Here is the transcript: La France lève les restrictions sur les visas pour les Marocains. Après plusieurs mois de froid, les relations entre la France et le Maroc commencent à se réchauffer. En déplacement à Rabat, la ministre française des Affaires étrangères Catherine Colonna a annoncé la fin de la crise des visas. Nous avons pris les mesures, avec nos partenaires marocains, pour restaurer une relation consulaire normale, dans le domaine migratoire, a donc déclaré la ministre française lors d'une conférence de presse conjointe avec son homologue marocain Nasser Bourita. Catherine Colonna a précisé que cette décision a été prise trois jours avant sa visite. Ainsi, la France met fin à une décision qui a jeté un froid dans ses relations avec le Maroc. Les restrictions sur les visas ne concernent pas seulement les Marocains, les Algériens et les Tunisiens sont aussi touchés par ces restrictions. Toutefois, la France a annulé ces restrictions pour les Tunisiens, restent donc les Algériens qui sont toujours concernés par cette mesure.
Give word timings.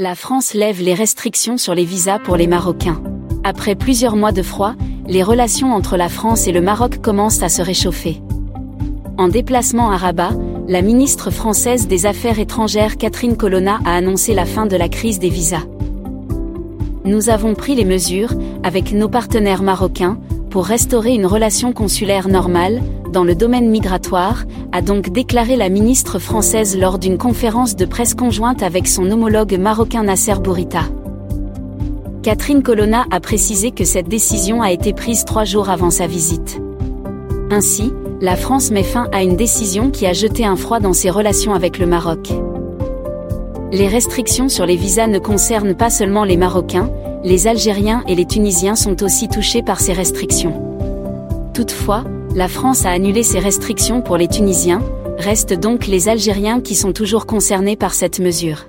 La 0.00 0.14
France 0.14 0.54
lève 0.54 0.80
les 0.80 0.94
restrictions 0.94 1.58
sur 1.58 1.74
les 1.74 1.84
visas 1.84 2.20
pour 2.20 2.36
les 2.36 2.46
Marocains. 2.46 3.02
Après 3.42 3.74
plusieurs 3.74 4.14
mois 4.14 4.30
de 4.30 4.42
froid, 4.42 4.76
les 5.08 5.24
relations 5.24 5.74
entre 5.74 5.96
la 5.96 6.08
France 6.08 6.46
et 6.46 6.52
le 6.52 6.60
Maroc 6.60 7.00
commencent 7.02 7.42
à 7.42 7.48
se 7.48 7.62
réchauffer. 7.62 8.22
En 9.16 9.26
déplacement 9.26 9.90
à 9.90 9.96
Rabat, 9.96 10.30
la 10.68 10.82
ministre 10.82 11.32
française 11.32 11.88
des 11.88 12.06
Affaires 12.06 12.38
étrangères 12.38 12.96
Catherine 12.96 13.36
Colonna 13.36 13.80
a 13.84 13.96
annoncé 13.96 14.34
la 14.34 14.46
fin 14.46 14.66
de 14.66 14.76
la 14.76 14.88
crise 14.88 15.18
des 15.18 15.30
visas. 15.30 15.66
Nous 17.04 17.28
avons 17.28 17.56
pris 17.56 17.74
les 17.74 17.84
mesures, 17.84 18.34
avec 18.62 18.92
nos 18.92 19.08
partenaires 19.08 19.64
marocains, 19.64 20.20
pour 20.48 20.66
restaurer 20.66 21.12
une 21.12 21.26
relation 21.26 21.72
consulaire 21.72 22.28
normale, 22.28 22.84
dans 23.12 23.24
le 23.24 23.34
domaine 23.34 23.70
migratoire, 23.70 24.44
a 24.72 24.82
donc 24.82 25.10
déclaré 25.10 25.56
la 25.56 25.68
ministre 25.68 26.18
française 26.18 26.76
lors 26.76 26.98
d'une 26.98 27.18
conférence 27.18 27.74
de 27.76 27.84
presse 27.84 28.14
conjointe 28.14 28.62
avec 28.62 28.86
son 28.86 29.10
homologue 29.10 29.58
marocain 29.58 30.02
Nasser 30.02 30.34
Bourita. 30.34 30.82
Catherine 32.22 32.62
Colonna 32.62 33.06
a 33.10 33.20
précisé 33.20 33.70
que 33.70 33.84
cette 33.84 34.08
décision 34.08 34.60
a 34.60 34.72
été 34.72 34.92
prise 34.92 35.24
trois 35.24 35.44
jours 35.44 35.70
avant 35.70 35.90
sa 35.90 36.06
visite. 36.06 36.60
Ainsi, 37.50 37.92
la 38.20 38.36
France 38.36 38.70
met 38.70 38.82
fin 38.82 39.08
à 39.12 39.22
une 39.22 39.36
décision 39.36 39.90
qui 39.90 40.06
a 40.06 40.12
jeté 40.12 40.44
un 40.44 40.56
froid 40.56 40.80
dans 40.80 40.92
ses 40.92 41.08
relations 41.08 41.54
avec 41.54 41.78
le 41.78 41.86
Maroc. 41.86 42.30
Les 43.72 43.88
restrictions 43.88 44.48
sur 44.48 44.66
les 44.66 44.76
visas 44.76 45.06
ne 45.06 45.18
concernent 45.18 45.74
pas 45.74 45.90
seulement 45.90 46.24
les 46.24 46.36
Marocains, 46.36 46.90
les 47.24 47.46
Algériens 47.46 48.02
et 48.06 48.14
les 48.14 48.26
Tunisiens 48.26 48.76
sont 48.76 49.02
aussi 49.02 49.28
touchés 49.28 49.62
par 49.62 49.80
ces 49.80 49.92
restrictions. 49.92 50.52
Toutefois, 51.54 52.04
la 52.38 52.46
France 52.46 52.86
a 52.86 52.90
annulé 52.90 53.24
ces 53.24 53.40
restrictions 53.40 54.00
pour 54.00 54.16
les 54.16 54.28
Tunisiens, 54.28 54.80
restent 55.18 55.54
donc 55.54 55.88
les 55.88 56.08
Algériens 56.08 56.60
qui 56.60 56.76
sont 56.76 56.92
toujours 56.92 57.26
concernés 57.26 57.74
par 57.74 57.94
cette 57.94 58.20
mesure. 58.20 58.66